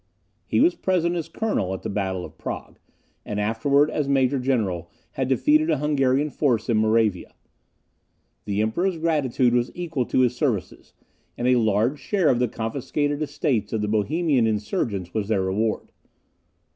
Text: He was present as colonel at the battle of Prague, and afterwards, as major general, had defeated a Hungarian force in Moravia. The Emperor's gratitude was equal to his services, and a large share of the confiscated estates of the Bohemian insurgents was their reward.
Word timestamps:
He 0.47 0.59
was 0.59 0.73
present 0.73 1.13
as 1.15 1.29
colonel 1.29 1.75
at 1.75 1.83
the 1.83 1.87
battle 1.91 2.25
of 2.25 2.39
Prague, 2.39 2.79
and 3.23 3.39
afterwards, 3.39 3.91
as 3.91 4.07
major 4.07 4.39
general, 4.39 4.89
had 5.11 5.27
defeated 5.27 5.69
a 5.69 5.77
Hungarian 5.77 6.31
force 6.31 6.69
in 6.69 6.77
Moravia. 6.77 7.35
The 8.45 8.63
Emperor's 8.63 8.97
gratitude 8.97 9.53
was 9.53 9.69
equal 9.75 10.05
to 10.07 10.21
his 10.21 10.35
services, 10.35 10.95
and 11.37 11.47
a 11.47 11.55
large 11.57 11.99
share 11.99 12.29
of 12.29 12.39
the 12.39 12.47
confiscated 12.47 13.21
estates 13.21 13.73
of 13.73 13.81
the 13.81 13.87
Bohemian 13.87 14.47
insurgents 14.47 15.13
was 15.13 15.27
their 15.27 15.43
reward. 15.43 15.91